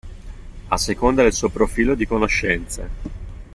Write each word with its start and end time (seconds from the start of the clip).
A 0.69 0.77
seconda 0.79 1.21
del 1.21 1.31
suo 1.31 1.49
profilo 1.49 1.93
di 1.93 2.07
conoscenze. 2.07 2.89